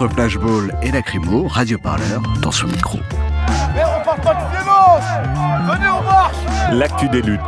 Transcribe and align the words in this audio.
Entre 0.00 0.14
Flashball 0.14 0.72
et 0.80 0.92
Lacrymo, 0.92 1.48
Radio 1.48 1.76
Parleur 1.76 2.22
dans 2.40 2.52
son 2.52 2.68
micro. 2.68 3.00
Mais 3.74 3.82
on 3.82 4.04
parle 4.04 4.20
pas 4.20 4.34
de 4.34 4.52
violence 4.52 5.02
Venez, 5.66 5.88
on 5.88 6.02
marche 6.04 6.36
L'actu 6.70 7.08
des 7.08 7.20
luttes. 7.20 7.40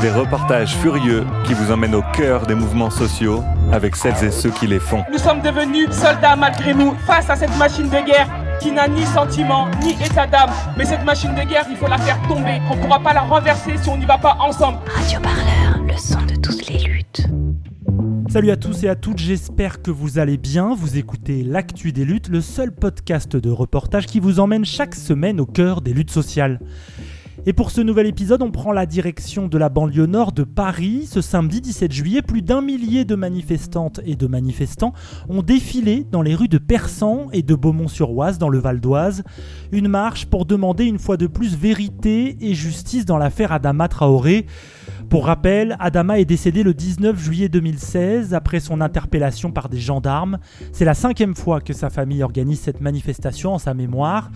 Des 0.00 0.10
reportages 0.10 0.76
furieux 0.76 1.26
qui 1.42 1.54
vous 1.54 1.72
emmènent 1.72 1.96
au 1.96 2.04
cœur 2.14 2.46
des 2.46 2.54
mouvements 2.54 2.90
sociaux 2.90 3.42
avec 3.72 3.96
celles 3.96 4.22
et 4.22 4.30
ceux 4.30 4.50
qui 4.50 4.68
les 4.68 4.78
font. 4.78 5.04
Nous 5.10 5.18
sommes 5.18 5.40
devenus 5.40 5.90
soldats 5.90 6.36
malgré 6.36 6.72
nous 6.72 6.94
face 7.04 7.30
à 7.30 7.34
cette 7.34 7.56
machine 7.56 7.88
de 7.88 8.06
guerre 8.06 8.28
qui 8.60 8.70
n'a 8.70 8.86
ni 8.86 9.04
sentiment 9.04 9.66
ni 9.82 9.94
état 9.94 10.28
d'âme. 10.28 10.50
Mais 10.76 10.84
cette 10.84 11.04
machine 11.04 11.34
de 11.34 11.42
guerre, 11.42 11.66
il 11.68 11.76
faut 11.76 11.88
la 11.88 11.98
faire 11.98 12.20
tomber. 12.28 12.62
On 12.70 12.76
ne 12.76 12.80
pourra 12.80 13.00
pas 13.00 13.12
la 13.12 13.22
renverser 13.22 13.76
si 13.76 13.88
on 13.88 13.96
n'y 13.96 14.06
va 14.06 14.18
pas 14.18 14.36
ensemble. 14.38 14.78
Radio 14.94 15.18
Parleur, 15.18 15.67
Salut 18.28 18.50
à 18.50 18.56
tous 18.56 18.84
et 18.84 18.88
à 18.90 18.94
toutes, 18.94 19.16
j'espère 19.16 19.80
que 19.80 19.90
vous 19.90 20.18
allez 20.18 20.36
bien. 20.36 20.74
Vous 20.74 20.98
écoutez 20.98 21.42
L'Actu 21.42 21.92
des 21.92 22.04
luttes, 22.04 22.28
le 22.28 22.42
seul 22.42 22.72
podcast 22.72 23.36
de 23.36 23.48
reportage 23.48 24.04
qui 24.04 24.20
vous 24.20 24.38
emmène 24.38 24.66
chaque 24.66 24.94
semaine 24.94 25.40
au 25.40 25.46
cœur 25.46 25.80
des 25.80 25.94
luttes 25.94 26.10
sociales. 26.10 26.60
Et 27.46 27.54
pour 27.54 27.70
ce 27.70 27.80
nouvel 27.80 28.06
épisode, 28.06 28.42
on 28.42 28.50
prend 28.50 28.72
la 28.72 28.84
direction 28.84 29.46
de 29.46 29.56
la 29.56 29.70
banlieue 29.70 30.04
nord 30.04 30.32
de 30.32 30.44
Paris. 30.44 31.08
Ce 31.10 31.22
samedi 31.22 31.62
17 31.62 31.90
juillet, 31.90 32.20
plus 32.20 32.42
d'un 32.42 32.60
millier 32.60 33.06
de 33.06 33.14
manifestantes 33.14 34.00
et 34.04 34.16
de 34.16 34.26
manifestants 34.26 34.92
ont 35.30 35.40
défilé 35.40 36.04
dans 36.10 36.20
les 36.20 36.34
rues 36.34 36.48
de 36.48 36.58
Persan 36.58 37.28
et 37.32 37.42
de 37.42 37.54
Beaumont-sur-Oise 37.54 38.36
dans 38.36 38.50
le 38.50 38.58
Val 38.58 38.80
d'Oise. 38.80 39.22
Une 39.72 39.88
marche 39.88 40.26
pour 40.26 40.44
demander 40.44 40.84
une 40.84 40.98
fois 40.98 41.16
de 41.16 41.26
plus 41.26 41.56
vérité 41.56 42.36
et 42.42 42.52
justice 42.52 43.06
dans 43.06 43.16
l'affaire 43.16 43.52
Adama 43.52 43.88
Traoré. 43.88 44.44
Pour 45.08 45.24
rappel, 45.24 45.74
Adama 45.80 46.18
est 46.18 46.26
décédé 46.26 46.62
le 46.62 46.74
19 46.74 47.18
juillet 47.18 47.48
2016 47.48 48.34
après 48.34 48.60
son 48.60 48.82
interpellation 48.82 49.50
par 49.50 49.70
des 49.70 49.78
gendarmes. 49.78 50.36
C'est 50.72 50.84
la 50.84 50.92
cinquième 50.92 51.34
fois 51.34 51.62
que 51.62 51.72
sa 51.72 51.88
famille 51.88 52.22
organise 52.22 52.60
cette 52.60 52.82
manifestation 52.82 53.54
en 53.54 53.58
sa 53.58 53.72
mémoire. 53.72 54.30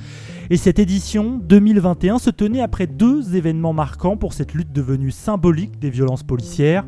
Et 0.48 0.56
cette 0.56 0.78
édition 0.78 1.38
2021 1.42 2.18
se 2.18 2.30
tenait 2.30 2.62
après 2.62 2.86
deux 2.86 3.36
événements 3.36 3.74
marquants 3.74 4.16
pour 4.16 4.32
cette 4.32 4.54
lutte 4.54 4.72
devenue 4.72 5.10
symbolique 5.10 5.78
des 5.78 5.90
violences 5.90 6.22
policières. 6.22 6.86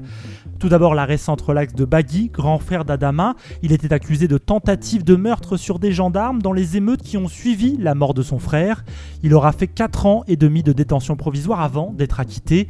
Tout 0.58 0.70
d'abord 0.70 0.94
la 0.94 1.04
récente 1.04 1.42
relaxe 1.42 1.74
de 1.74 1.84
Bagui, 1.84 2.30
grand 2.32 2.58
frère 2.58 2.86
d'Adama. 2.86 3.34
Il 3.62 3.72
était 3.72 3.92
accusé 3.92 4.28
de 4.28 4.38
tentative 4.38 5.04
de 5.04 5.14
meurtre 5.14 5.58
sur 5.58 5.78
des 5.78 5.92
gendarmes 5.92 6.40
dans 6.40 6.52
les 6.52 6.78
émeutes 6.78 7.02
qui 7.02 7.18
ont 7.18 7.28
suivi 7.28 7.76
la 7.78 7.94
mort 7.94 8.14
de 8.14 8.22
son 8.22 8.38
frère. 8.38 8.82
Il 9.22 9.34
aura 9.34 9.52
fait 9.52 9.66
4 9.66 10.06
ans 10.06 10.24
et 10.26 10.36
demi 10.36 10.62
de 10.62 10.72
détention 10.72 11.16
provisoire 11.16 11.60
avant 11.60 11.92
d'être 11.92 12.18
acquitté. 12.18 12.68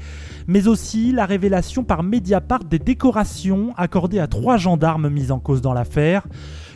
Mais 0.49 0.67
aussi 0.67 1.04
la 1.13 1.27
révélation 1.27 1.85
par 1.85 2.03
Mediapart 2.03 2.65
des 2.65 2.79
décorations 2.79 3.73
accordées 3.77 4.19
à 4.19 4.27
trois 4.27 4.57
gendarmes 4.57 5.09
mis 5.09 5.31
en 5.31 5.39
cause 5.39 5.61
dans 5.61 5.73
l'affaire. 5.73 6.27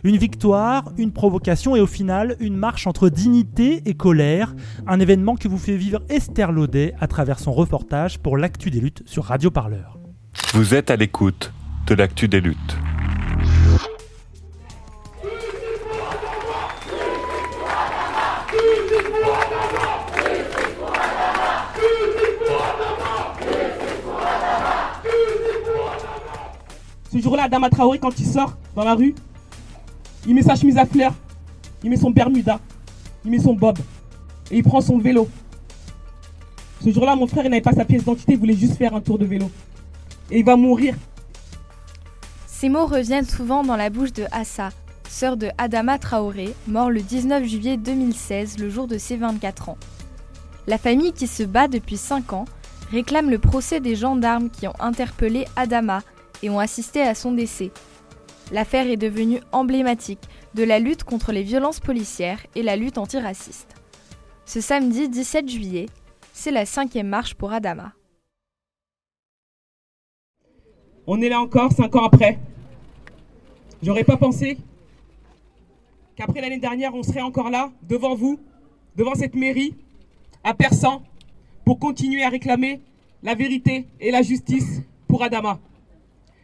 Une 0.05 0.17
victoire, 0.17 0.93
une 0.97 1.12
provocation 1.12 1.77
et 1.77 1.81
au 1.81 1.87
final 1.87 2.37
une 2.41 2.56
marche 2.56 2.87
entre 2.87 3.09
dignité 3.09 3.83
et 3.87 3.95
colère. 3.95 4.55
Un 4.87 5.01
événement 5.01 5.37
que 5.37 5.49
vous 5.49 5.59
fait 5.59 5.77
vivre 5.77 6.01
Esther 6.09 6.53
Laudet 6.53 6.95
à 7.01 7.06
travers 7.06 7.39
son 7.39 7.53
reportage 7.53 8.19
pour 8.19 8.37
l'actu 8.37 8.71
des 8.71 8.81
luttes 8.81 9.03
sur 9.06 9.25
Radio 9.25 9.51
Parleur. 9.51 9.99
Vous 10.55 10.75
êtes 10.75 10.91
à 10.91 10.97
l'écoute 10.97 11.53
de 11.87 11.95
l'actu 11.95 12.28
des 12.28 12.41
luttes. 12.41 12.78
Ce 27.11 27.19
jour-là, 27.19 27.45
Adama 27.45 27.71
Traoré, 27.71 27.99
quand 27.99 28.19
il 28.19 28.27
sort 28.27 28.57
dans 28.75 28.85
la 28.85 28.95
rue, 28.95 29.15
il 30.27 30.35
met 30.35 30.43
sa 30.43 30.55
chemise 30.57 30.77
à 30.77 30.85
fleurs, 30.85 31.15
il 31.83 31.89
met 31.91 31.97
son 31.97 32.11
Bermuda, 32.11 32.61
il 33.25 33.31
met 33.31 33.39
son 33.39 33.55
bob 33.55 33.79
et 34.51 34.59
il 34.59 34.63
prend 34.63 34.81
son 34.81 34.99
vélo. 34.99 35.29
Ce 36.85 36.91
jour-là, 36.91 37.17
mon 37.17 37.27
frère, 37.27 37.45
il 37.45 37.51
n'avait 37.51 37.63
pas 37.63 37.73
sa 37.73 37.85
pièce 37.85 38.01
d'identité, 38.01 38.33
il 38.33 38.39
voulait 38.39 38.57
juste 38.57 38.77
faire 38.77 38.95
un 38.95 39.01
tour 39.01 39.19
de 39.19 39.25
vélo. 39.25 39.51
Et 40.31 40.41
il 40.41 40.45
va 40.45 40.57
mourir. 40.57 40.95
Ces 42.47 42.69
mots 42.69 42.87
reviennent 42.87 43.27
souvent 43.27 43.63
dans 43.63 43.77
la 43.77 43.89
bouche 43.89 44.13
de 44.13 44.25
Assa, 44.31 44.71
sœur 45.09 45.37
de 45.37 45.49
Adama 45.57 45.99
Traoré, 45.99 46.55
mort 46.67 46.91
le 46.91 47.01
19 47.01 47.45
juillet 47.45 47.77
2016, 47.77 48.59
le 48.59 48.69
jour 48.69 48.87
de 48.87 48.99
ses 48.99 49.17
24 49.17 49.71
ans. 49.71 49.79
La 50.67 50.77
famille 50.77 51.13
qui 51.13 51.27
se 51.27 51.43
bat 51.43 51.69
depuis 51.69 51.97
5 51.97 52.35
ans 52.35 52.45
réclame 52.91 53.31
le 53.31 53.39
procès 53.39 53.81
des 53.81 53.97
gendarmes 53.97 54.51
qui 54.51 54.67
ont 54.69 54.75
interpellé 54.79 55.47
Adama 55.57 56.03
et 56.43 56.50
ont 56.50 56.59
assisté 56.59 57.03
à 57.03 57.15
son 57.15 57.32
décès. 57.32 57.71
L'affaire 58.53 58.87
est 58.87 58.97
devenue 58.97 59.41
emblématique 59.53 60.22
de 60.54 60.65
la 60.65 60.78
lutte 60.78 61.04
contre 61.04 61.32
les 61.32 61.43
violences 61.43 61.81
policières 61.81 62.41
et 62.54 62.62
la 62.62 62.76
lutte 62.76 62.99
antiraciste. 62.99 63.75
Ce 64.47 64.60
samedi 64.60 65.09
17 65.09 65.48
juillet, 65.48 65.87
c'est 66.32 66.50
la 66.50 66.65
cinquième 66.65 67.09
marche 67.09 67.34
pour 67.34 67.53
Adama. 67.53 67.93
On 71.06 71.21
est 71.21 71.28
là 71.28 71.41
encore, 71.41 71.72
5 71.72 71.94
ans 71.97 72.04
après. 72.04 72.38
J'aurais 73.82 74.04
pas 74.04 74.16
pensé 74.16 74.59
qu'après 76.16 76.41
l'année 76.41 76.59
dernière, 76.59 76.94
on 76.94 77.03
serait 77.03 77.21
encore 77.21 77.50
là, 77.50 77.71
devant 77.82 78.15
vous, 78.15 78.41
devant 78.97 79.15
cette 79.15 79.34
mairie, 79.34 79.75
à 80.44 80.54
Persan, 80.54 81.03
pour 81.65 81.78
continuer 81.78 82.25
à 82.25 82.28
réclamer 82.28 82.81
la 83.22 83.34
vérité 83.34 83.87
et 84.00 84.10
la 84.10 84.22
justice 84.22 84.82
pour 85.06 85.22
Adama. 85.22 85.60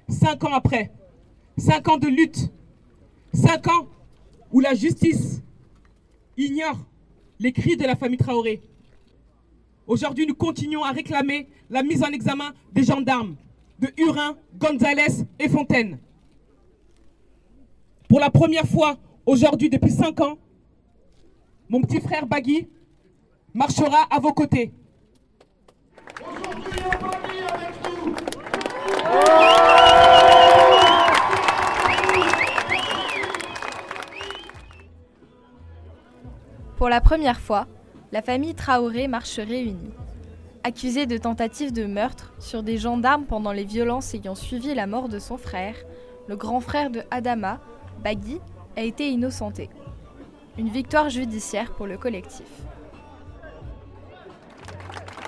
Cinq 0.08 0.44
ans 0.44 0.52
après, 0.52 0.92
cinq 1.56 1.88
ans 1.88 1.96
de 1.96 2.08
lutte, 2.08 2.52
cinq 3.32 3.66
ans 3.68 3.88
où 4.52 4.60
la 4.60 4.74
justice 4.74 5.42
ignore 6.36 6.78
les 7.40 7.52
cris 7.52 7.76
de 7.76 7.84
la 7.84 7.96
famille 7.96 8.18
Traoré. 8.18 8.62
Aujourd'hui, 9.86 10.26
nous 10.26 10.34
continuons 10.34 10.82
à 10.84 10.92
réclamer 10.92 11.48
la 11.70 11.82
mise 11.82 12.02
en 12.02 12.08
examen 12.08 12.52
des 12.72 12.84
gendarmes 12.84 13.36
de 13.78 13.92
Hurin, 13.96 14.36
Gonzalez 14.56 15.24
et 15.38 15.48
Fontaine. 15.48 15.98
Pour 18.08 18.20
la 18.20 18.30
première 18.30 18.66
fois 18.66 18.96
aujourd'hui 19.26 19.70
depuis 19.70 19.90
cinq 19.90 20.20
ans, 20.20 20.38
mon 21.68 21.80
petit 21.80 22.00
frère 22.00 22.26
Bagui 22.26 22.68
marchera 23.52 24.02
à 24.10 24.20
vos 24.20 24.32
côtés. 24.32 24.72
Pour 36.84 36.90
la 36.90 37.00
première 37.00 37.40
fois, 37.40 37.66
la 38.12 38.20
famille 38.20 38.54
Traoré 38.54 39.08
marche 39.08 39.38
réunie. 39.38 39.90
Accusée 40.64 41.06
de 41.06 41.16
tentative 41.16 41.72
de 41.72 41.86
meurtre 41.86 42.34
sur 42.38 42.62
des 42.62 42.76
gendarmes 42.76 43.24
pendant 43.24 43.52
les 43.52 43.64
violences 43.64 44.12
ayant 44.12 44.34
suivi 44.34 44.74
la 44.74 44.86
mort 44.86 45.08
de 45.08 45.18
son 45.18 45.38
frère, 45.38 45.76
le 46.28 46.36
grand 46.36 46.60
frère 46.60 46.90
de 46.90 47.00
Adama, 47.10 47.58
Bagui, 48.04 48.38
a 48.76 48.82
été 48.82 49.08
innocenté. 49.08 49.70
Une 50.58 50.68
victoire 50.68 51.08
judiciaire 51.08 51.72
pour 51.72 51.86
le 51.86 51.96
collectif. 51.96 52.44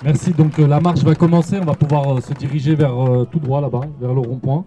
Merci, 0.03 0.33
donc 0.33 0.59
euh, 0.59 0.67
la 0.67 0.79
marche 0.79 0.99
va 0.99 1.15
commencer, 1.15 1.57
on 1.59 1.65
va 1.65 1.73
pouvoir 1.73 2.17
euh, 2.17 2.21
se 2.21 2.35
diriger 2.35 2.75
vers 2.75 3.03
euh, 3.03 3.25
tout 3.25 3.39
droit 3.39 3.61
là-bas, 3.61 3.81
vers 3.99 4.13
le 4.13 4.19
rond-point, 4.19 4.63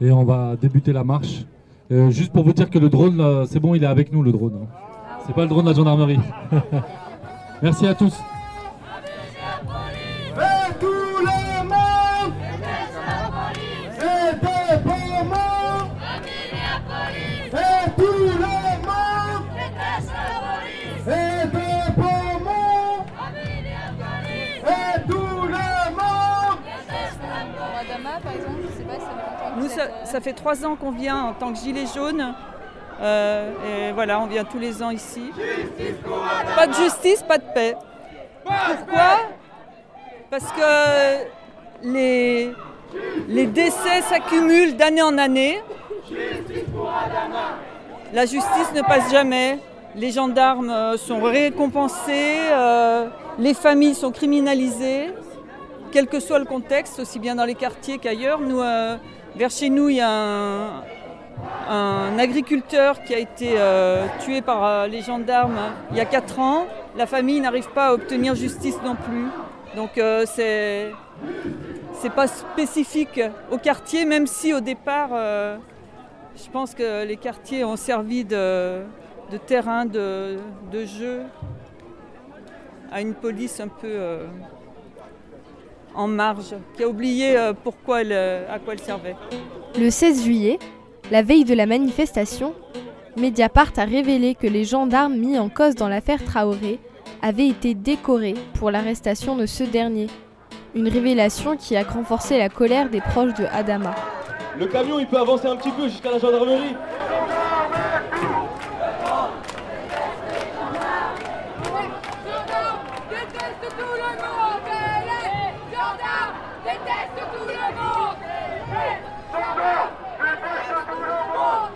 et 0.00 0.10
on 0.10 0.24
va 0.24 0.56
débuter 0.56 0.94
la 0.94 1.04
marche. 1.04 1.44
Juste 2.08 2.32
pour 2.32 2.42
vous 2.42 2.54
dire 2.54 2.70
que 2.70 2.78
le 2.78 2.88
drone, 2.88 3.44
c'est 3.46 3.60
bon, 3.60 3.74
il 3.74 3.84
est 3.84 3.86
avec 3.86 4.10
nous 4.14 4.22
le 4.22 4.32
drone. 4.32 4.62
hein. 4.62 4.91
C'est 5.26 5.34
pas 5.34 5.42
le 5.42 5.48
drone 5.48 5.64
de 5.64 5.70
la 5.70 5.76
gendarmerie. 5.76 6.20
Merci 7.62 7.86
à 7.86 7.94
tous. 7.94 8.18
Et 10.34 10.74
tout 10.80 10.86
le 10.86 11.64
monde 11.68 12.34
Et 13.98 14.34
des 14.34 14.76
beaux 14.82 15.24
mots 15.24 15.86
Et 17.52 17.90
tout 17.96 18.22
le 18.40 18.54
monde 18.82 19.46
Et 21.06 21.46
des 21.46 21.92
beaux 21.96 22.38
mots 22.42 23.04
Et 24.66 25.00
tout 25.08 25.42
le 25.46 25.64
monde 25.94 26.58
Nous, 29.58 29.68
ça, 29.68 29.84
ça 30.04 30.20
fait 30.20 30.32
trois 30.32 30.64
ans 30.66 30.74
qu'on 30.74 30.90
vient 30.90 31.24
en 31.26 31.34
tant 31.34 31.52
que 31.52 31.58
gilet 31.58 31.84
jaune 31.94 32.34
Euh, 33.00 33.88
et 33.88 33.92
voilà, 33.92 34.20
on 34.20 34.26
vient 34.26 34.44
tous 34.44 34.58
les 34.58 34.82
ans 34.82 34.90
ici. 34.90 35.32
Pas 36.56 36.66
de 36.66 36.74
justice, 36.74 37.22
pas 37.22 37.38
de 37.38 37.44
paix. 37.54 37.76
Pourquoi? 38.44 39.20
Parce 40.30 40.50
que 40.52 41.26
les, 41.82 42.52
les 43.28 43.46
décès 43.46 44.02
s'accumulent 44.02 44.76
d'année 44.76 45.02
en 45.02 45.18
année. 45.18 45.60
La 48.12 48.26
justice 48.26 48.72
ne 48.74 48.82
passe 48.82 49.10
jamais. 49.10 49.58
Les 49.94 50.10
gendarmes 50.10 50.70
euh, 50.70 50.96
sont 50.96 51.20
récompensés, 51.20 52.38
euh, 52.50 53.08
les 53.38 53.52
familles 53.52 53.94
sont 53.94 54.10
criminalisées, 54.10 55.12
quel 55.90 56.06
que 56.06 56.18
soit 56.18 56.38
le 56.38 56.46
contexte, 56.46 56.98
aussi 56.98 57.18
bien 57.18 57.34
dans 57.34 57.44
les 57.44 57.54
quartiers 57.54 57.98
qu'ailleurs. 57.98 58.40
Nous, 58.40 58.62
vers 59.36 59.50
chez 59.50 59.68
nous, 59.68 59.90
il 59.90 59.96
y 59.96 60.00
a 60.00 60.08
un, 60.08 60.82
un 61.68 62.18
agriculteur 62.18 63.02
qui 63.02 63.14
a 63.14 63.18
été 63.18 63.56
tué 64.20 64.42
par 64.42 64.86
les 64.88 65.02
gendarmes 65.02 65.58
il 65.90 65.96
y 65.96 66.00
a 66.00 66.04
4 66.04 66.38
ans. 66.38 66.66
La 66.96 67.06
famille 67.06 67.40
n'arrive 67.40 67.70
pas 67.70 67.88
à 67.88 67.92
obtenir 67.94 68.34
justice 68.34 68.76
non 68.84 68.94
plus. 68.94 69.26
Donc 69.76 69.92
c'est 70.26 70.92
c'est 71.94 72.12
pas 72.14 72.26
spécifique 72.26 73.20
au 73.50 73.58
quartier, 73.58 74.04
même 74.04 74.26
si 74.26 74.52
au 74.52 74.60
départ, 74.60 75.10
je 76.36 76.50
pense 76.50 76.74
que 76.74 77.04
les 77.04 77.16
quartiers 77.16 77.64
ont 77.64 77.76
servi 77.76 78.24
de, 78.24 78.82
de 79.32 79.38
terrain 79.38 79.86
de, 79.86 80.38
jeu 80.84 81.22
à 82.90 83.00
une 83.00 83.14
police 83.14 83.60
un 83.60 83.68
peu 83.68 83.88
euh, 83.88 84.26
en 85.94 86.06
marge, 86.06 86.54
qui 86.74 86.82
a 86.82 86.88
oublié 86.88 87.38
euh, 87.38 87.54
pourquoi 87.54 88.02
elle, 88.02 88.12
euh, 88.12 88.54
à 88.54 88.58
quoi 88.58 88.74
elle 88.74 88.80
servait. 88.80 89.16
Le 89.78 89.88
16 89.88 90.24
juillet, 90.24 90.58
la 91.12 91.20
veille 91.20 91.44
de 91.44 91.52
la 91.52 91.66
manifestation, 91.66 92.54
Mediapart 93.18 93.72
a 93.76 93.84
révélé 93.84 94.34
que 94.34 94.46
les 94.46 94.64
gendarmes 94.64 95.14
mis 95.14 95.38
en 95.38 95.50
cause 95.50 95.74
dans 95.74 95.88
l'affaire 95.88 96.24
Traoré 96.24 96.80
avaient 97.20 97.48
été 97.48 97.74
décorés 97.74 98.34
pour 98.54 98.70
l'arrestation 98.70 99.36
de 99.36 99.44
ce 99.44 99.62
dernier. 99.62 100.06
Une 100.74 100.88
révélation 100.88 101.58
qui 101.58 101.76
a 101.76 101.82
renforcé 101.82 102.38
la 102.38 102.48
colère 102.48 102.88
des 102.88 103.02
proches 103.02 103.34
de 103.34 103.44
Adama. 103.52 103.94
Le 104.58 104.66
camion, 104.66 104.98
il 105.00 105.06
peut 105.06 105.18
avancer 105.18 105.48
un 105.48 105.56
petit 105.56 105.72
peu 105.72 105.86
jusqu'à 105.86 106.12
la 106.12 106.18
gendarmerie. 106.18 106.76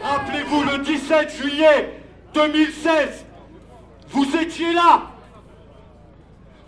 Rappelez-vous 0.03 0.63
le 0.63 0.83
17 1.25 1.43
juillet 1.43 1.91
2016, 2.35 3.25
vous 4.11 4.37
étiez 4.37 4.73
là. 4.73 5.03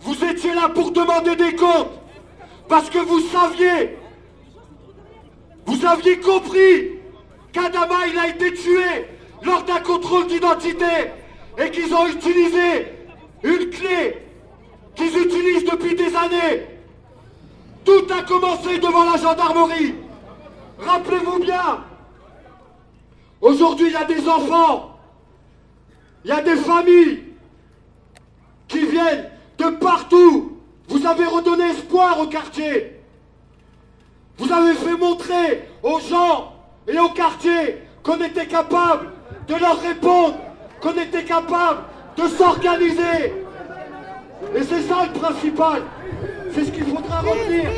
Vous 0.01 0.23
étiez 0.23 0.53
là 0.53 0.69
pour 0.69 0.91
demander 0.91 1.35
des 1.35 1.55
comptes. 1.55 1.91
Parce 2.67 2.89
que 2.89 2.99
vous 2.99 3.19
saviez, 3.19 3.97
vous 5.65 5.85
aviez 5.85 6.19
compris 6.19 6.99
qu'Adama 7.51 8.07
il 8.07 8.17
a 8.17 8.27
été 8.27 8.53
tué 8.53 9.07
lors 9.43 9.63
d'un 9.63 9.79
contrôle 9.79 10.27
d'identité 10.27 11.11
et 11.57 11.69
qu'ils 11.71 11.93
ont 11.93 12.07
utilisé 12.07 12.87
une 13.43 13.69
clé 13.69 14.17
qu'ils 14.95 15.17
utilisent 15.17 15.65
depuis 15.65 15.95
des 15.95 16.15
années. 16.15 16.65
Tout 17.85 18.05
a 18.11 18.23
commencé 18.23 18.77
devant 18.79 19.09
la 19.11 19.17
gendarmerie. 19.17 19.95
Rappelez-vous 20.79 21.39
bien, 21.39 21.83
aujourd'hui 23.41 23.87
il 23.87 23.93
y 23.93 23.95
a 23.95 24.05
des 24.05 24.27
enfants, 24.27 24.97
il 26.23 26.29
y 26.29 26.33
a 26.33 26.41
des 26.41 26.55
familles 26.55 27.23
qui 28.67 28.85
viennent 28.85 29.29
de 29.57 29.69
partout. 29.77 30.57
Vous 30.87 31.05
avez 31.05 31.25
redonné 31.25 31.69
espoir 31.69 32.19
au 32.19 32.27
quartier. 32.27 32.99
Vous 34.37 34.51
avez 34.51 34.73
fait 34.73 34.97
montrer 34.97 35.67
aux 35.83 35.99
gens 35.99 36.53
et 36.87 36.97
au 36.97 37.09
quartier 37.09 37.77
qu'on 38.03 38.17
était 38.21 38.47
capable 38.47 39.11
de 39.47 39.55
leur 39.55 39.79
répondre, 39.81 40.35
qu'on 40.81 40.93
était 40.93 41.25
capable 41.25 41.81
de 42.17 42.27
s'organiser. 42.27 43.33
Et 44.55 44.63
c'est 44.63 44.81
ça 44.83 45.05
le 45.05 45.19
principal. 45.19 45.83
C'est 46.53 46.65
ce 46.65 46.71
qu'il 46.71 46.85
faudra 46.85 47.19
retenir. 47.19 47.69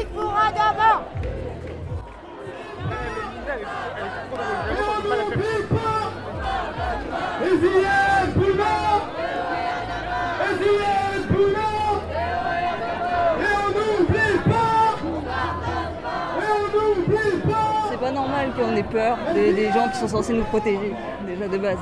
Pas 18.02 18.12
normal 18.12 18.50
qu'on 18.58 18.75
ait 18.75 18.84
peur 18.84 19.18
des, 19.34 19.72
gens 19.72 19.88
qui 19.90 19.98
sont 20.00 20.08
censés 20.08 20.34
nous 20.34 20.44
protéger, 20.46 20.94
déjà 21.28 21.48
de 21.48 21.58
base. 21.58 21.78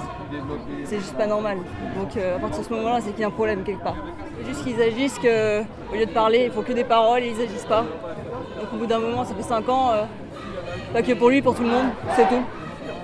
C'est 0.84 0.98
juste 0.98 1.16
pas 1.16 1.28
normal. 1.28 1.60
Donc 1.98 2.18
euh, 2.18 2.36
à 2.36 2.40
partir 2.40 2.60
de 2.60 2.66
ce 2.66 2.74
moment-là, 2.74 3.00
c'est 3.02 3.12
qu'il 3.12 3.22
y 3.22 3.24
a 3.24 3.28
un 3.28 3.32
problème 3.32 3.64
quelque 3.64 3.82
part. 3.82 3.96
C'est 4.38 4.50
juste 4.50 4.64
qu'ils 4.66 4.82
agissent 4.82 5.18
que, 5.18 5.62
au 5.62 5.96
lieu 5.96 6.06
de 6.06 6.12
parler, 6.12 6.46
il 6.46 6.52
faut 6.52 6.62
que 6.62 6.74
des 6.74 6.84
paroles 6.84 7.24
et 7.24 7.30
ils 7.30 7.42
agissent 7.42 7.66
pas. 7.66 7.86
Donc 8.60 8.74
au 8.74 8.76
bout 8.76 8.86
d'un 8.86 9.00
moment, 9.00 9.24
ça 9.24 9.34
fait 9.34 9.44
5 9.44 9.70
ans, 9.70 9.92
euh, 9.92 10.04
pas 10.92 11.02
que 11.02 11.14
pour 11.14 11.30
lui, 11.30 11.42
pour 11.42 11.56
tout 11.56 11.64
le 11.64 11.70
monde, 11.70 11.88
c'est 12.18 12.28
tout. 12.28 12.44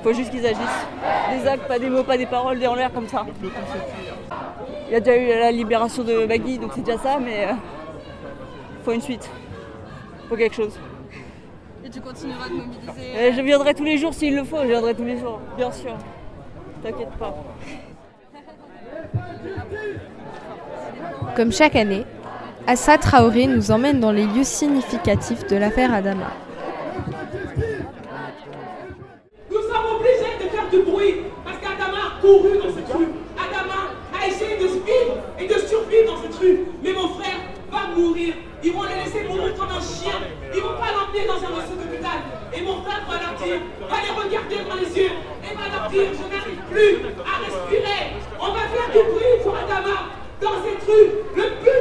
Il 0.06 0.10
faut 0.10 0.18
juste 0.18 0.30
qu'ils 0.30 0.46
agissent. 0.46 0.86
Des 1.32 1.48
actes, 1.48 1.68
pas 1.68 1.80
des 1.80 1.90
mots, 1.90 2.04
pas 2.04 2.16
des 2.16 2.28
paroles, 2.28 2.60
des 2.60 2.68
en 2.68 2.76
l'air 2.76 2.94
comme 2.94 3.08
ça. 3.08 3.26
Il 4.88 4.94
y 4.94 4.96
a 4.96 5.00
déjà 5.00 5.18
eu 5.18 5.28
la 5.30 5.52
libération 5.52 6.04
de 6.04 6.28
Bagui, 6.28 6.60
donc 6.60 6.74
c'est 6.76 6.82
déjà 6.82 7.00
ça, 7.00 7.18
mais 7.20 7.42
il 7.42 7.50
euh, 7.50 7.54
faut 8.84 8.92
une 8.92 9.02
suite. 9.02 9.28
Il 10.24 10.30
faut 10.30 10.36
quelque 10.36 10.56
chose. 10.56 10.80
Et 11.84 11.90
tu 11.90 12.02
continueras 12.02 12.50
de 12.50 12.54
mobiliser 12.54 13.34
Je 13.34 13.42
viendrai 13.42 13.74
tous 13.74 13.84
les 13.84 13.98
jours 13.98 14.14
s'il 14.14 14.36
le 14.36 14.44
faut, 14.44 14.62
je 14.62 14.68
viendrai 14.68 14.94
tous 14.94 15.06
les 15.06 15.18
jours, 15.18 15.40
bien 15.58 15.72
sûr. 15.72 15.96
T'inquiète 16.84 17.10
pas. 17.18 17.36
Comme 21.36 21.52
chaque 21.52 21.76
année, 21.76 22.06
Assa 22.68 23.00
Traoré 23.00 23.48
nous 23.48 23.72
emmène 23.72 24.00
dans 24.00 24.12
les 24.12 24.28
lieux 24.28 24.44
significatifs 24.44 25.48
de 25.48 25.56
l'affaire 25.56 25.92
Adama. 25.92 26.32
Nous 29.56 29.62
sommes 29.62 29.96
obligés 29.96 30.44
de 30.44 30.50
faire 30.50 30.70
du 30.70 30.80
bruit 30.80 31.22
parce 31.44 31.58
qu'Adama 31.58 31.98
a 31.98 32.15
dans 32.26 32.74
cette 32.74 32.92
rue. 32.92 33.08
Adama 33.38 33.94
a 34.12 34.28
essayé 34.28 34.58
de 34.58 34.66
vivre 34.66 35.16
et 35.40 35.46
de 35.48 35.54
survivre 35.54 36.14
dans 36.14 36.22
cette 36.22 36.36
rue. 36.36 36.66
Mais 36.84 36.94
mon 36.94 37.10
frère 37.10 37.38
va 37.72 37.96
mourir. 37.96 38.34
Ils 38.64 38.74
vont 38.74 38.84
le 38.84 38.90
laisser 38.90 39.28
mourir 39.28 39.54
comme 39.56 39.70
un 39.70 39.82
chien. 39.82 40.18
Ils 40.54 40.62
vont 40.62 40.74
pas 40.74 40.90
l'emmener 40.90 41.28
dans 41.28 41.38
un 41.38 41.62
réseau 41.62 41.76
d'hôpital. 41.78 42.18
Et 42.54 42.62
mon 42.62 42.82
frère 42.82 43.06
va 43.08 43.20
leur 43.22 43.34
dire, 43.38 43.62
va 43.90 43.98
les 44.02 44.14
regarder 44.18 44.58
dans 44.68 44.76
les 44.76 44.90
yeux 44.98 45.12
et 45.44 45.54
va 45.54 45.66
leur 45.70 45.90
dire, 45.90 46.10
je 46.18 46.26
n'arrive 46.34 46.62
plus 46.72 46.98
à 47.22 47.46
respirer. 47.46 48.18
On 48.40 48.50
va 48.50 48.62
faire 48.74 48.90
du 48.90 49.02
bruit 49.12 49.38
pour 49.44 49.54
Adama 49.56 50.10
dans 50.42 50.58
cette 50.66 50.84
rue. 50.90 51.75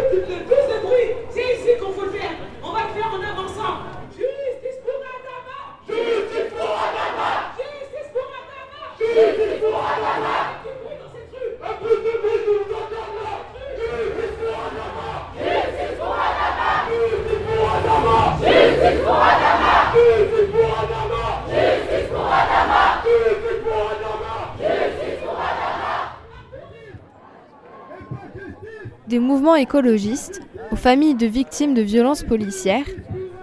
Mouvements 29.45 29.57
écologistes 29.57 30.41
aux 30.73 30.77
familles 30.77 31.17
de 31.17 31.27
victimes 31.27 31.75
de 31.75 31.83
violences 31.83 32.23
policières, 32.23 32.87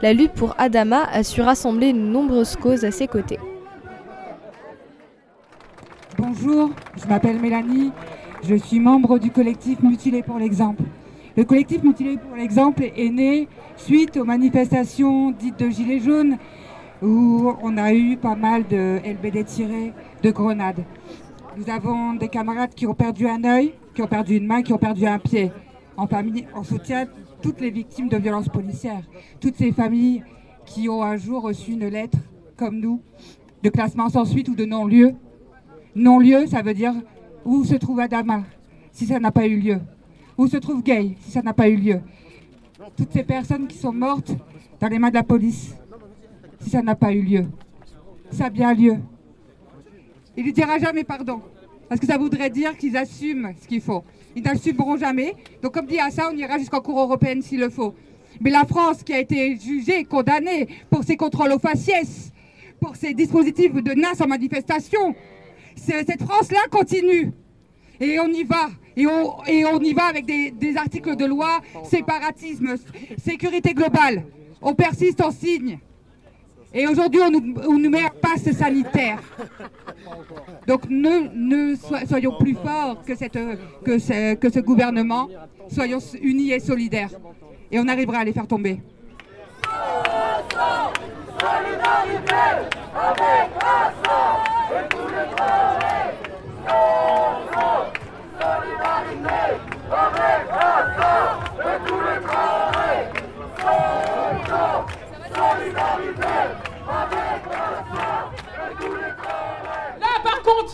la 0.01 0.13
lutte 0.13 0.31
pour 0.31 0.55
Adama 0.57 1.03
a 1.03 1.21
su 1.21 1.41
rassembler 1.41 1.93
de 1.93 1.99
nombreuses 1.99 2.55
causes 2.55 2.83
à 2.83 2.89
ses 2.89 3.05
côtés. 3.05 3.37
Bonjour, 6.17 6.71
je 6.99 7.07
m'appelle 7.07 7.39
Mélanie, 7.39 7.91
je 8.41 8.55
suis 8.55 8.79
membre 8.79 9.19
du 9.19 9.29
collectif 9.29 9.79
Mutilé 9.83 10.23
pour 10.23 10.39
l'exemple. 10.39 10.81
Le 11.37 11.43
collectif 11.43 11.83
Mutilé 11.83 12.17
pour 12.17 12.35
l'exemple 12.35 12.81
est 12.81 13.09
né 13.09 13.47
suite 13.77 14.17
aux 14.17 14.25
manifestations 14.25 15.29
dites 15.29 15.59
de 15.59 15.69
Gilets 15.69 15.99
jaunes 15.99 16.37
où 17.03 17.53
on 17.61 17.77
a 17.77 17.93
eu 17.93 18.17
pas 18.17 18.35
mal 18.35 18.67
de 18.67 18.99
LBD 19.05 19.43
tirés 19.43 19.93
de 20.23 20.31
grenades. 20.31 20.83
Nous 21.57 21.71
avons 21.71 22.15
des 22.15 22.27
camarades 22.27 22.73
qui 22.73 22.87
ont 22.87 22.95
perdu 22.95 23.27
un 23.27 23.43
œil, 23.43 23.75
qui 23.93 24.01
ont 24.01 24.07
perdu 24.07 24.37
une 24.37 24.47
main, 24.47 24.63
qui 24.63 24.73
ont 24.73 24.79
perdu 24.79 25.05
un 25.05 25.19
pied. 25.19 25.51
En, 26.01 26.07
famille, 26.07 26.47
toutes 27.43 27.61
les 27.61 27.69
victimes 27.69 28.09
de 28.09 28.17
violences 28.17 28.49
policières, 28.49 29.03
toutes 29.39 29.55
ces 29.55 29.71
familles 29.71 30.23
qui 30.65 30.89
ont 30.89 31.03
un 31.03 31.15
jour 31.15 31.43
reçu 31.43 31.73
une 31.73 31.87
lettre, 31.87 32.17
comme 32.57 32.79
nous, 32.79 33.03
de 33.61 33.69
classement 33.69 34.09
sans 34.09 34.25
suite 34.25 34.49
ou 34.49 34.55
de 34.55 34.65
non-lieu, 34.65 35.13
Non-lieu, 35.93 36.47
ça 36.47 36.63
veut 36.63 36.73
dire 36.73 36.95
où 37.45 37.63
se 37.63 37.75
trouve 37.75 37.99
Adama, 37.99 38.45
si 38.91 39.05
ça 39.05 39.19
n'a 39.19 39.31
pas 39.31 39.45
eu 39.45 39.59
lieu. 39.59 39.79
Où 40.39 40.47
se 40.47 40.57
trouve 40.57 40.81
Gay, 40.81 41.17
si 41.19 41.29
ça 41.29 41.43
n'a 41.43 41.53
pas 41.53 41.69
eu 41.69 41.75
lieu. 41.75 42.01
Toutes 42.97 43.11
ces 43.11 43.23
personnes 43.23 43.67
qui 43.67 43.77
sont 43.77 43.93
mortes 43.93 44.31
dans 44.79 44.87
les 44.87 44.97
mains 44.97 45.09
de 45.09 45.15
la 45.15 45.23
police, 45.23 45.75
si 46.61 46.71
ça 46.71 46.81
n'a 46.81 46.95
pas 46.95 47.13
eu 47.13 47.21
lieu. 47.21 47.45
Ça 48.31 48.45
a 48.45 48.49
bien 48.49 48.73
lieu. 48.73 48.95
Il 50.35 50.47
ne 50.47 50.51
dira 50.51 50.79
jamais 50.79 51.03
pardon. 51.03 51.41
Parce 51.87 52.01
que 52.01 52.07
ça 52.07 52.17
voudrait 52.17 52.49
dire 52.49 52.75
qu'ils 52.75 52.97
assument 52.97 53.53
ce 53.61 53.67
qu'il 53.67 53.81
faut. 53.81 54.03
Ils 54.35 54.43
n'assumeront 54.43 54.97
jamais. 54.97 55.35
Donc, 55.61 55.73
comme 55.73 55.85
dit 55.85 55.97
ça, 56.11 56.29
on 56.31 56.37
ira 56.37 56.57
jusqu'en 56.57 56.81
Cour 56.81 56.99
européenne 56.99 57.41
s'il 57.41 57.59
le 57.59 57.69
faut. 57.69 57.93
Mais 58.39 58.49
la 58.49 58.65
France, 58.65 59.03
qui 59.03 59.13
a 59.13 59.19
été 59.19 59.57
jugée, 59.57 60.03
condamnée 60.05 60.67
pour 60.89 61.03
ses 61.03 61.17
contrôles 61.17 61.51
aux 61.51 61.59
faciès, 61.59 62.31
pour 62.79 62.95
ses 62.95 63.13
dispositifs 63.13 63.73
de 63.73 63.93
NAS 63.93 64.21
en 64.21 64.27
manifestation, 64.27 65.15
cette 65.75 66.23
France-là 66.23 66.61
continue. 66.71 67.31
Et 67.99 68.19
on 68.19 68.27
y 68.27 68.43
va. 68.43 68.69
Et 68.97 69.05
on, 69.05 69.79
y 69.79 69.93
va 69.93 70.05
avec 70.05 70.25
des, 70.25 70.51
des 70.51 70.75
articles 70.75 71.15
de 71.15 71.25
loi, 71.25 71.61
séparatisme, 71.83 72.75
sécurité 73.23 73.73
globale. 73.73 74.25
On 74.61 74.73
persiste, 74.73 75.21
on 75.23 75.31
signe. 75.31 75.79
Et 76.73 76.87
aujourd'hui, 76.87 77.21
on 77.21 77.77
nous, 77.77 77.89
met 77.89 78.05
un 78.05 78.09
passe 78.09 78.49
sanitaire. 78.51 79.19
Donc 80.67 80.89
ne, 80.89 81.27
ne 81.33 81.75
soyons 82.05 82.37
plus 82.39 82.55
forts 82.55 83.03
que 83.03 83.15
ce 84.49 84.59
gouvernement. 84.59 85.27
Soyons 85.69 85.99
unis 86.21 86.51
et 86.51 86.59
solidaires. 86.59 87.11
Et 87.71 87.79
on 87.79 87.87
arrivera 87.87 88.19
à 88.19 88.23
les 88.23 88.33
faire 88.33 88.47
tomber. 88.47 88.81
Solidarité 91.41 92.35
avec 92.93 93.49
Assad 93.57 94.37
et 94.71 94.87
tous 94.89 95.07
les 95.07 95.27
travailleurs. 95.35 96.11
Solidarité 98.39 99.41
avec 99.91 100.43
Assad 100.51 101.25
et 101.59 101.77
tous 101.87 102.01
les 102.01 102.19
travailleurs. 102.27 103.11
Solidarité 105.33 106.35
avec 106.87 107.41
Assad 107.47 108.27
et 108.53 108.75
tous 108.75 108.95
les 108.95 109.13
travailleurs. 109.17 109.99
Là, 109.99 110.11
par 110.23 110.41
contre, 110.43 110.73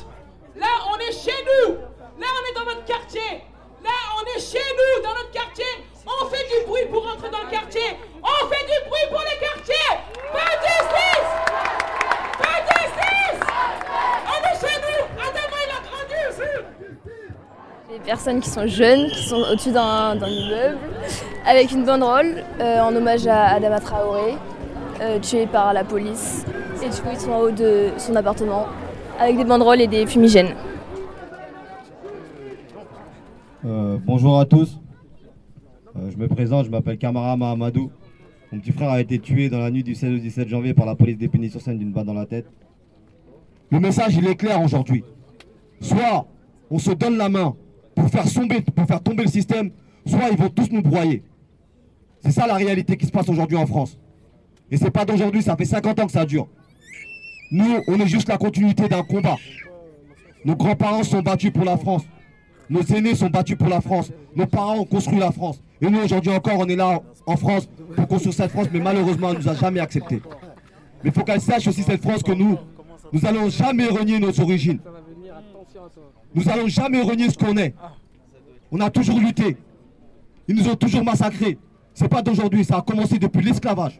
là, 0.55 0.67
on 0.91 0.97
est 0.97 1.11
chez 1.13 1.39
nous. 1.45 1.75
Là, 2.19 2.27
on 2.27 2.43
est 2.49 2.55
dans 2.55 2.65
notre 2.65 2.85
quartier. 2.85 3.43
Là, 3.83 3.91
on 4.19 4.23
est 4.35 4.41
chez 4.41 4.57
nous, 4.57 5.03
dans 5.03 5.13
notre 5.13 5.31
quartier. 5.31 5.65
On 6.05 6.25
fait 6.27 6.47
du 6.47 6.65
bruit 6.65 6.85
pour 6.89 7.05
rentrer 7.05 7.29
dans 7.29 7.43
le 7.43 7.49
quartier. 7.49 7.97
On 8.23 8.47
fait 8.47 8.65
du 8.65 8.89
bruit 8.89 9.07
pour 9.09 9.21
les 9.21 9.37
quartiers. 9.45 9.93
Pas 10.31 10.55
de 10.55 10.67
justice 10.67 11.31
Pas 12.39 12.59
de 12.61 12.67
justice 12.79 13.41
On 14.25 14.39
est 14.43 14.59
chez 14.59 14.77
nous. 14.81 15.03
Adama, 15.21 15.57
il 15.63 15.71
a 15.71 15.79
grandi 15.87 16.15
Des 17.89 17.99
personnes 17.99 18.41
qui 18.41 18.49
sont 18.49 18.67
jeunes, 18.67 19.07
qui 19.07 19.23
sont 19.23 19.37
au-dessus 19.49 19.71
d'un 19.71 20.15
immeuble, 20.15 20.77
avec 21.45 21.71
une 21.71 21.85
banderole 21.85 22.43
euh, 22.59 22.81
en 22.81 22.93
hommage 22.93 23.25
à 23.27 23.53
Adama 23.53 23.79
Traoré, 23.79 24.33
euh, 24.99 25.19
tué 25.19 25.47
par 25.47 25.71
la 25.71 25.85
police. 25.85 26.45
Et 26.83 26.89
du 26.89 27.01
coup, 27.01 27.07
ils 27.13 27.17
sont 27.17 27.31
en 27.31 27.39
haut 27.39 27.51
de 27.51 27.91
son 27.97 28.13
appartement, 28.17 28.65
avec 29.17 29.37
des 29.37 29.45
banderoles 29.45 29.79
et 29.79 29.87
des 29.87 30.05
fumigènes. 30.05 30.53
Euh, 33.63 33.97
bonjour 34.05 34.37
à 34.37 34.45
tous. 34.45 34.81
Je 35.95 36.17
me 36.17 36.27
présente, 36.27 36.65
je 36.65 36.69
m'appelle 36.69 36.97
Kamara 36.97 37.37
Mahamadou. 37.37 37.89
Mon 38.51 38.59
petit 38.59 38.73
frère 38.73 38.89
a 38.89 38.99
été 38.99 39.17
tué 39.17 39.47
dans 39.49 39.59
la 39.59 39.71
nuit 39.71 39.83
du 39.83 39.95
16 39.95 40.13
au 40.13 40.19
17 40.19 40.49
janvier 40.49 40.73
par 40.73 40.85
la 40.85 40.95
police 40.95 41.17
d'épinay 41.17 41.47
sur 41.47 41.61
scène 41.61 41.77
d'une 41.77 41.93
balle 41.93 42.05
dans 42.05 42.13
la 42.13 42.25
tête. 42.25 42.47
Le 43.71 43.79
message, 43.79 44.17
il 44.17 44.27
est 44.27 44.35
clair 44.35 44.61
aujourd'hui. 44.61 45.05
Soit 45.79 46.27
on 46.69 46.79
se 46.79 46.91
donne 46.91 47.17
la 47.17 47.29
main 47.29 47.55
pour 47.97 48.09
faire, 48.09 48.31
tomber, 48.31 48.61
pour 48.61 48.85
faire 48.85 49.01
tomber 49.01 49.23
le 49.23 49.29
système, 49.29 49.71
soit 50.05 50.29
ils 50.31 50.37
vont 50.37 50.49
tous 50.49 50.69
nous 50.71 50.83
broyer. 50.83 51.23
C'est 52.23 52.31
ça 52.31 52.45
la 52.45 52.53
réalité 52.53 52.95
qui 52.95 53.07
se 53.07 53.11
passe 53.11 53.27
aujourd'hui 53.27 53.57
en 53.57 53.65
France. 53.65 53.97
Et 54.69 54.77
c'est 54.77 54.91
pas 54.91 55.03
d'aujourd'hui, 55.03 55.41
ça 55.41 55.55
fait 55.55 55.65
50 55.65 55.99
ans 55.99 56.05
que 56.05 56.11
ça 56.11 56.23
dure. 56.23 56.47
Nous, 57.51 57.79
on 57.87 57.99
est 57.99 58.07
juste 58.07 58.29
la 58.29 58.37
continuité 58.37 58.87
d'un 58.87 59.01
combat. 59.01 59.37
Nos 60.45 60.55
grands-parents 60.55 61.03
sont 61.03 61.21
battus 61.23 61.51
pour 61.51 61.65
la 61.65 61.75
France. 61.75 62.03
Nos 62.69 62.83
aînés 62.83 63.15
sont 63.15 63.29
battus 63.29 63.57
pour 63.57 63.69
la 63.69 63.81
France. 63.81 64.11
Nos 64.35 64.45
parents 64.45 64.77
ont 64.77 64.85
construit 64.85 65.19
la 65.19 65.31
France. 65.31 65.63
Et 65.81 65.89
nous, 65.89 65.99
aujourd'hui 65.99 66.31
encore, 66.31 66.59
on 66.59 66.67
est 66.67 66.75
là 66.75 67.01
en 67.25 67.35
France 67.35 67.67
pour 67.95 68.07
construire 68.07 68.35
cette 68.35 68.51
France, 68.51 68.67
mais 68.71 68.79
malheureusement, 68.79 69.29
elle 69.29 69.37
ne 69.37 69.41
nous 69.41 69.49
a 69.49 69.55
jamais 69.55 69.79
acceptés. 69.79 70.21
Mais 71.03 71.09
il 71.09 71.11
faut 71.11 71.23
qu'elle 71.23 71.41
sache 71.41 71.65
aussi, 71.67 71.81
cette 71.81 72.03
France, 72.03 72.21
que 72.21 72.33
nous, 72.33 72.57
nous 73.11 73.19
n'allons 73.21 73.49
jamais 73.49 73.87
renier 73.87 74.19
nos 74.19 74.39
origines. 74.39 74.79
Nous 76.35 76.43
n'allons 76.43 76.67
jamais 76.67 77.01
renier 77.01 77.29
ce 77.29 77.37
qu'on 77.37 77.55
est. 77.57 77.73
On 78.71 78.79
a 78.79 78.89
toujours 78.89 79.19
lutté. 79.19 79.57
Ils 80.47 80.55
nous 80.55 80.67
ont 80.69 80.75
toujours 80.75 81.03
massacrés. 81.03 81.57
C'est 81.93 82.07
pas 82.07 82.21
d'aujourd'hui, 82.21 82.63
ça 82.63 82.77
a 82.77 82.81
commencé 82.81 83.17
depuis 83.17 83.41
l'esclavage, 83.41 83.99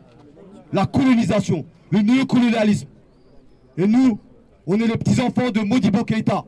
la 0.71 0.85
colonisation, 0.85 1.65
le 1.89 1.99
néocolonialisme. 1.99 2.87
Et 3.77 3.87
nous, 3.87 4.19
on 4.67 4.75
est 4.79 4.87
les 4.87 4.97
petits-enfants 4.97 5.49
de 5.49 5.61
Modibo 5.61 6.03
Keïta, 6.03 6.43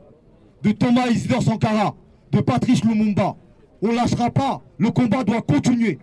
de 0.62 0.72
Thomas 0.72 1.08
Isidore 1.08 1.42
Sankara, 1.42 1.94
de 2.30 2.40
Patrice 2.40 2.84
Lumumba. 2.84 3.34
On 3.82 3.88
ne 3.88 3.94
lâchera 3.94 4.30
pas. 4.30 4.60
Le 4.78 4.90
combat 4.90 5.24
doit 5.24 5.42
continuer. 5.42 5.98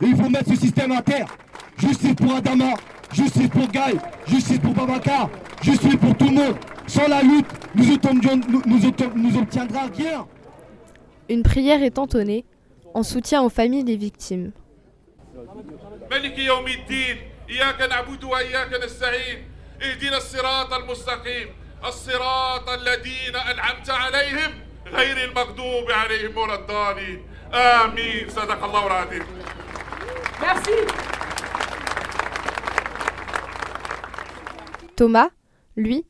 Et 0.00 0.06
il 0.06 0.16
faut 0.16 0.28
mettre 0.28 0.48
ce 0.48 0.56
système 0.56 0.90
à 0.92 1.02
terre. 1.02 1.26
Justice 1.78 2.14
pour 2.14 2.34
Adama, 2.34 2.74
justice 3.12 3.48
pour 3.48 3.68
Gaï, 3.68 3.96
justice 4.26 4.58
pour 4.58 4.72
Babacar, 4.72 5.30
justice 5.62 5.96
pour 5.96 6.16
tout 6.16 6.26
le 6.26 6.34
monde. 6.34 6.56
Sans 6.86 7.06
la 7.08 7.22
lutte, 7.22 7.46
nous, 7.74 8.62
nous 9.16 9.38
obtiendra. 9.38 9.82
Une 11.28 11.42
prière 11.42 11.82
est 11.82 11.98
entonnée 11.98 12.44
en 12.94 13.02
soutien 13.02 13.42
aux 13.42 13.48
familles 13.48 13.84
des 13.84 13.96
victimes. 13.96 14.52
Merci. 30.40 30.70
Thomas, 34.96 35.30
lui, 35.76 36.04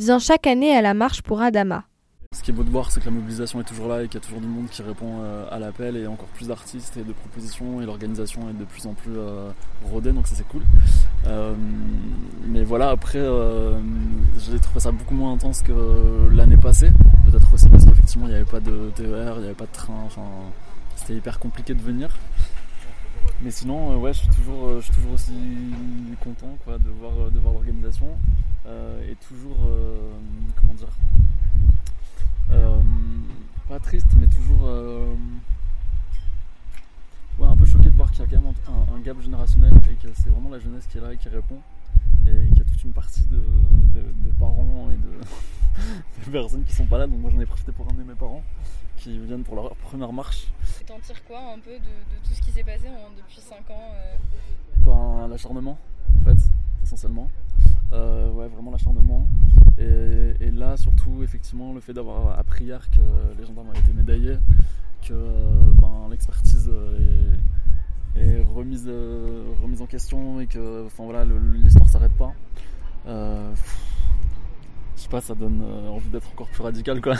vient 0.00 0.18
chaque 0.18 0.46
année 0.46 0.74
à 0.74 0.80
la 0.80 0.94
marche 0.94 1.20
pour 1.20 1.42
Adama. 1.42 1.84
Ce 2.32 2.42
qui 2.42 2.52
est 2.52 2.54
beau 2.54 2.62
de 2.62 2.70
voir, 2.70 2.90
c'est 2.90 3.00
que 3.00 3.04
la 3.04 3.10
mobilisation 3.10 3.60
est 3.60 3.64
toujours 3.64 3.86
là 3.86 4.02
et 4.02 4.06
qu'il 4.06 4.14
y 4.14 4.16
a 4.16 4.24
toujours 4.24 4.40
du 4.40 4.46
monde 4.46 4.68
qui 4.70 4.80
répond 4.82 5.18
euh, 5.20 5.46
à 5.50 5.58
l'appel 5.58 5.94
et 5.96 6.06
encore 6.06 6.28
plus 6.28 6.48
d'artistes 6.48 6.96
et 6.96 7.02
de 7.02 7.12
propositions 7.12 7.82
et 7.82 7.84
l'organisation 7.84 8.48
est 8.48 8.54
de 8.54 8.64
plus 8.64 8.86
en 8.86 8.94
plus 8.94 9.12
euh, 9.14 9.50
rodée, 9.84 10.12
donc 10.12 10.26
ça 10.26 10.36
c'est 10.36 10.48
cool. 10.48 10.62
Euh, 11.26 11.54
mais 12.46 12.62
voilà, 12.62 12.88
après, 12.88 13.20
j'ai 14.38 14.58
trouvé 14.58 14.80
ça 14.80 14.90
beaucoup 14.90 15.14
moins 15.14 15.34
intense 15.34 15.60
que 15.60 16.28
l'année 16.32 16.56
passée. 16.56 16.92
Peut-être 17.30 17.52
aussi 17.52 17.68
parce 17.68 17.84
qu'effectivement 17.84 18.26
il 18.26 18.30
n'y 18.30 18.36
avait 18.36 18.50
pas 18.50 18.60
de 18.60 18.90
TER, 18.94 19.34
il 19.36 19.40
n'y 19.40 19.46
avait 19.46 19.54
pas 19.54 19.66
de 19.66 19.72
train, 19.72 20.00
enfin 20.06 20.22
c'était 20.96 21.14
hyper 21.14 21.38
compliqué 21.38 21.74
de 21.74 21.82
venir. 21.82 22.08
Mais 23.42 23.50
sinon, 23.50 23.98
ouais, 23.98 24.14
je 24.14 24.20
suis 24.20 24.28
toujours, 24.28 24.80
je 24.80 24.80
suis 24.80 24.94
toujours 24.94 25.12
aussi 25.12 25.34
content 26.24 26.56
quoi, 26.64 26.78
de 26.78 26.88
voir, 26.88 27.30
de 27.30 27.38
voir 27.38 27.52
l'organisation 27.52 28.06
et 28.66 29.16
toujours, 29.16 29.56
euh, 29.66 30.12
comment 30.60 30.74
dire, 30.74 30.88
euh, 32.50 32.80
pas 33.68 33.78
triste, 33.80 34.08
mais 34.18 34.26
toujours 34.26 34.66
euh, 34.66 35.14
ouais, 37.38 37.46
un 37.48 37.56
peu 37.56 37.64
choqué 37.64 37.90
de 37.90 37.96
voir 37.96 38.10
qu'il 38.10 38.20
y 38.20 38.22
a 38.24 38.26
quand 38.26 38.40
même 38.42 38.54
un, 38.68 38.94
un 38.94 39.00
gap 39.00 39.20
générationnel 39.20 39.72
et 39.90 39.94
que 39.94 40.08
c'est 40.14 40.28
vraiment 40.30 40.50
la 40.50 40.58
jeunesse 40.58 40.86
qui 40.86 40.98
est 40.98 41.00
là 41.00 41.12
et 41.12 41.16
qui 41.16 41.28
répond. 41.28 41.58
Et 42.26 42.48
qu'il 42.48 42.58
y 42.58 42.60
a 42.60 42.64
toute 42.64 42.82
une 42.84 42.92
partie 42.92 43.22
de, 43.26 43.36
de- 43.38 44.00
de 44.02 44.32
parents 44.38 44.88
et 44.92 44.96
de, 44.96 46.24
de 46.26 46.30
personnes 46.30 46.64
qui 46.64 46.74
sont 46.74 46.86
pas 46.86 46.98
là. 46.98 47.06
Donc 47.06 47.18
moi 47.20 47.30
j'en 47.32 47.40
ai 47.40 47.46
profité 47.46 47.72
pour 47.72 47.86
ramener 47.86 48.04
mes 48.04 48.14
parents 48.14 48.42
qui 48.96 49.18
viennent 49.20 49.42
pour 49.44 49.54
leur 49.54 49.74
première 49.76 50.12
marche. 50.12 50.48
T'en 50.86 50.98
tires 51.00 51.24
quoi 51.24 51.40
un 51.54 51.58
peu 51.58 51.70
de, 51.72 51.76
de 51.78 52.26
tout 52.28 52.34
ce 52.34 52.42
qui 52.42 52.50
s'est 52.50 52.62
passé 52.64 52.88
en- 52.88 53.16
depuis 53.16 53.40
5 53.40 53.70
ans 53.70 53.92
euh 53.94 54.16
Ben, 54.84 55.28
l'acharnement, 55.28 55.78
en 56.20 56.24
fait, 56.24 56.42
essentiellement. 56.82 57.30
Euh, 57.92 58.30
ouais, 58.30 58.48
vraiment 58.48 58.70
l'acharnement. 58.70 59.26
Et, 59.78 60.34
et 60.40 60.50
là, 60.50 60.76
surtout, 60.76 61.22
effectivement, 61.22 61.72
le 61.72 61.80
fait 61.80 61.92
d'avoir 61.92 62.38
appris 62.38 62.64
hier 62.64 62.88
que 62.90 63.00
les 63.38 63.46
gendarmes 63.46 63.70
avaient 63.70 63.80
été 63.80 63.92
médaillés, 63.92 64.36
que 65.02 65.12
euh, 65.12 65.60
ben, 65.80 66.08
l'expertise 66.10 66.70
euh, 66.72 67.34
est, 68.16 68.42
remise, 68.42 68.88
remise 69.62 69.82
en 69.82 69.86
question 69.86 70.40
et 70.40 70.46
que 70.46 70.86
enfin, 70.86 71.04
voilà, 71.04 71.24
l'histoire 71.24 71.88
s'arrête 71.88 72.12
pas. 72.12 72.32
Je 73.06 75.02
sais 75.02 75.08
pas, 75.08 75.20
ça 75.20 75.34
donne 75.34 75.62
envie 75.88 76.10
d'être 76.10 76.28
encore 76.30 76.48
plus 76.48 76.62
radical, 76.62 77.00
quoi. 77.00 77.14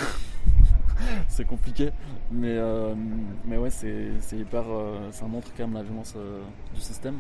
c'est 1.29 1.47
compliqué, 1.47 1.91
mais, 2.31 2.59
mais 3.47 3.57
ouais, 3.57 3.71
c'est 3.71 4.11
c'est 4.21 4.37
hyper. 4.37 4.65
euh, 4.69 5.11
ça 5.13 5.27
montre 5.27 5.49
quand 5.57 5.67
même 5.67 5.75
la 5.75 5.83
violence 5.83 6.15
du 6.75 6.81
système 6.81 7.17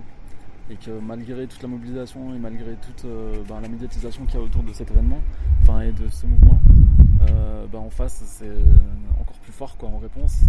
et 0.70 0.76
que 0.76 0.90
malgré 0.90 1.46
toute 1.46 1.62
la 1.62 1.68
mobilisation 1.68 2.34
et 2.34 2.38
malgré 2.38 2.74
toute 2.74 3.04
euh, 3.04 3.42
ben, 3.48 3.60
la 3.60 3.68
médiatisation 3.68 4.24
qu'il 4.24 4.36
y 4.36 4.38
a 4.38 4.42
autour 4.42 4.62
de 4.62 4.72
cet 4.72 4.90
événement, 4.90 5.20
enfin 5.62 5.80
et 5.80 5.92
de 5.92 6.08
ce 6.08 6.26
mouvement, 6.26 6.60
bah, 7.72 7.78
en 7.78 7.90
face 7.90 8.22
c'est 8.26 8.50
encore 9.20 9.38
plus 9.38 9.52
fort 9.52 9.76
quoi 9.76 9.88
en 9.88 9.98
réponse. 9.98 10.40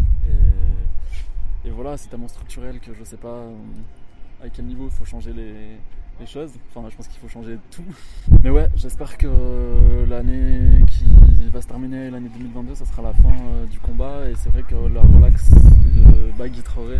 Et, 1.64 1.70
voilà, 1.70 1.96
c'est 1.98 2.10
tellement 2.10 2.28
structurel 2.28 2.80
que 2.80 2.92
je 2.94 3.04
sais 3.04 3.18
pas 3.18 3.44
à 4.44 4.50
quel 4.50 4.66
niveau 4.66 4.86
il 4.86 4.92
faut 4.92 5.06
changer 5.06 5.32
les, 5.34 5.78
choses. 6.26 6.52
Enfin, 6.70 6.88
je 6.90 6.96
pense 6.96 7.08
qu'il 7.08 7.20
faut 7.20 7.28
changer 7.28 7.58
tout. 7.72 7.84
Mais 8.44 8.50
ouais, 8.50 8.68
j'espère 8.76 9.18
que 9.18 10.06
l'année 10.08 10.86
qui 10.88 11.06
va 11.52 11.62
se 11.62 11.68
terminer, 11.68 12.10
l'année 12.10 12.30
2022, 12.30 12.76
ça 12.76 12.86
sera 12.86 13.02
la 13.02 13.14
fin 13.14 13.30
euh, 13.30 13.66
du 13.66 13.80
combat. 13.80 14.30
Et 14.30 14.36
c'est 14.36 14.50
vrai 14.50 14.64
que 14.64 14.76
la 14.76 15.02
relax 15.02 15.50
de 15.50 16.32
Baggy 16.38 16.62
Traoré 16.62 17.00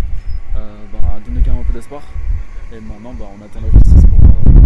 euh, 0.56 0.86
bah, 0.92 1.16
a 1.16 1.20
donné 1.20 1.42
quand 1.44 1.52
même 1.52 1.62
un 1.62 1.64
peu 1.64 1.74
d'espoir. 1.74 2.02
Et 2.74 2.80
bah, 2.80 2.96
euh. 3.04 4.62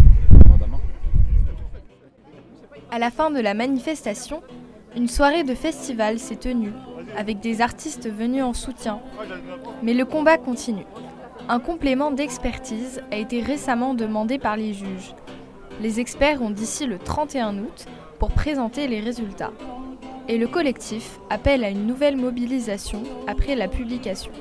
À 2.92 3.00
la 3.00 3.10
fin 3.10 3.32
de 3.32 3.40
la 3.40 3.56
manifestation, 3.56 4.44
une 4.96 5.08
soirée 5.08 5.44
de 5.44 5.56
festival 5.56 6.20
s'est 6.20 6.36
tenue, 6.36 6.72
avec 7.18 7.40
des 7.40 7.62
artistes 7.62 8.08
venus 8.08 8.44
en 8.44 8.54
soutien. 8.54 9.00
Mais 9.82 9.96
le 9.96 10.06
combat 10.06 10.38
continue. 10.38 10.86
Un 11.50 11.60
complément 11.60 12.12
d'expertise 12.12 13.02
a 13.12 13.16
été 13.16 13.42
récemment 13.42 13.96
demandé 13.96 14.38
par 14.38 14.56
les 14.56 14.74
juges. 14.74 15.16
Les 15.82 16.00
experts 16.00 16.44
ont 16.44 16.52
d'ici 16.52 16.86
le 16.86 17.00
31 17.00 17.58
août 17.58 17.86
pour 18.20 18.30
présenter 18.30 18.88
les 18.88 19.00
résultats. 19.00 19.52
Et 20.28 20.38
le 20.38 20.48
collectif 20.48 21.20
appelle 21.32 21.64
à 21.64 21.70
une 21.70 21.88
nouvelle 21.88 22.18
mobilisation 22.18 23.02
après 23.28 23.56
la 23.56 23.68
publication. 23.68 24.32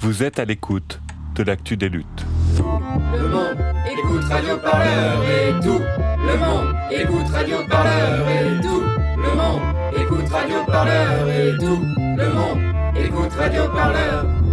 Vous 0.00 0.22
êtes 0.22 0.38
à 0.38 0.44
l'écoute 0.44 1.00
de 1.34 1.42
l'actu 1.42 1.76
des 1.76 1.88
luttes. 1.88 2.06
Le 2.56 3.28
monde 3.28 3.58
écoute 3.90 4.24
Radio 4.30 4.56
Parleur 4.56 5.22
et 5.24 5.60
tout. 5.60 5.82
Le 6.26 6.38
monde 6.38 6.74
écoute 6.90 7.28
Radio 7.32 7.56
Parleur 7.68 8.28
et 8.28 8.60
tout. 8.62 8.82
Le 9.16 9.36
monde 9.36 9.62
écoute 9.98 10.28
Radio 10.30 10.56
Parleur 10.64 11.28
et 11.28 11.58
tout. 11.58 11.82
Le 11.98 12.32
monde 12.32 12.96
écoute 12.96 13.32
Radio 13.32 13.68
Parleur. 13.68 14.45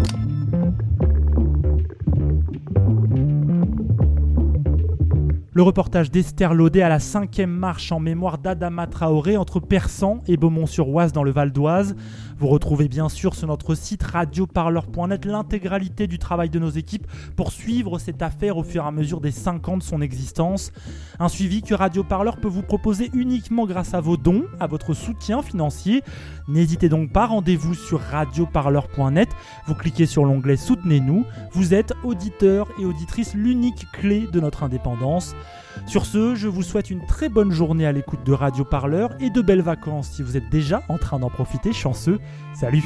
Le 5.55 5.61
reportage 5.61 6.09
d'Esther 6.09 6.55
Laudet 6.55 6.81
à 6.81 6.89
la 6.89 6.97
cinquième 6.97 7.51
marche 7.51 7.91
en 7.91 7.99
mémoire 7.99 8.39
d'Adama 8.39 8.87
Traoré 8.87 9.37
entre 9.37 9.59
Persan 9.59 10.23
et 10.25 10.35
Beaumont-sur-Oise 10.35 11.13
dans 11.13 11.23
le 11.23 11.29
Val 11.29 11.51
d'Oise. 11.51 11.95
Vous 12.39 12.47
retrouvez 12.47 12.87
bien 12.87 13.07
sûr 13.07 13.35
sur 13.35 13.47
notre 13.47 13.75
site 13.75 14.01
radioparleur.net 14.01 15.25
l'intégralité 15.25 16.07
du 16.07 16.17
travail 16.17 16.49
de 16.49 16.57
nos 16.57 16.71
équipes 16.71 17.05
pour 17.35 17.51
suivre 17.51 17.99
cette 17.99 18.23
affaire 18.23 18.57
au 18.57 18.63
fur 18.63 18.83
et 18.83 18.87
à 18.87 18.91
mesure 18.91 19.21
des 19.21 19.29
5 19.29 19.69
ans 19.69 19.77
de 19.77 19.83
son 19.83 20.01
existence. 20.01 20.71
Un 21.19 21.29
suivi 21.29 21.61
que 21.61 21.75
Radio 21.75 22.03
Parleur 22.03 22.37
peut 22.37 22.47
vous 22.47 22.63
proposer 22.63 23.11
uniquement 23.13 23.67
grâce 23.67 23.93
à 23.93 24.01
vos 24.01 24.17
dons, 24.17 24.45
à 24.59 24.65
votre 24.65 24.95
soutien 24.95 25.43
financier. 25.43 26.01
N'hésitez 26.47 26.89
donc 26.89 27.11
pas, 27.11 27.25
rendez-vous 27.25 27.73
sur 27.73 28.01
radioparleur.net. 28.01 29.29
Vous 29.67 29.75
cliquez 29.75 30.05
sur 30.05 30.25
l'onglet 30.25 30.57
Soutenez-nous. 30.57 31.25
Vous 31.53 31.73
êtes 31.73 31.93
auditeur 32.03 32.67
et 32.79 32.85
auditrice 32.85 33.33
l'unique 33.33 33.87
clé 33.93 34.27
de 34.31 34.39
notre 34.39 34.63
indépendance. 34.63 35.35
Sur 35.87 36.05
ce, 36.05 36.35
je 36.35 36.47
vous 36.47 36.61
souhaite 36.61 36.89
une 36.89 37.05
très 37.05 37.29
bonne 37.29 37.51
journée 37.51 37.85
à 37.85 37.91
l'écoute 37.91 38.23
de 38.25 38.33
Radio 38.33 38.63
Parleur 38.65 39.11
et 39.19 39.29
de 39.29 39.41
belles 39.41 39.61
vacances 39.61 40.11
si 40.11 40.23
vous 40.23 40.37
êtes 40.37 40.49
déjà 40.49 40.83
en 40.89 40.97
train 40.97 41.19
d'en 41.19 41.29
profiter, 41.29 41.73
chanceux. 41.73 42.19
Salut 42.53 42.83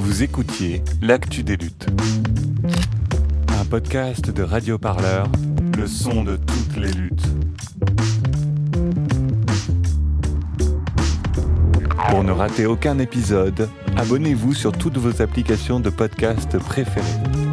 Vous 0.00 0.22
écoutiez 0.22 0.82
L'actu 1.02 1.42
des 1.42 1.56
luttes. 1.56 1.88
Un 3.60 3.64
podcast 3.64 4.30
de 4.30 4.42
Radio 4.42 4.78
Parleur, 4.78 5.26
le 5.76 5.86
son 5.86 6.24
de 6.24 6.36
toutes 6.36 6.76
les 6.76 6.92
luttes. 6.92 7.26
Ne 12.24 12.32
rater 12.32 12.64
aucun 12.64 12.98
épisode, 12.98 13.68
abonnez-vous 13.96 14.54
sur 14.54 14.72
toutes 14.72 14.96
vos 14.96 15.20
applications 15.20 15.78
de 15.78 15.90
podcast 15.90 16.58
préférées. 16.58 17.43